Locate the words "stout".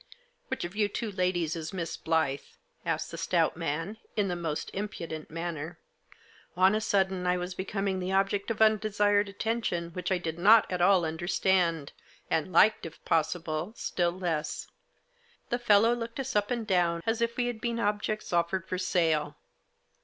3.19-3.55